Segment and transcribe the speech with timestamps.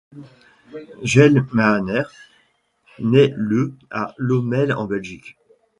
[1.03, 2.11] Jelle Mannaerts
[2.97, 5.37] naît le à Lommel en Belgique.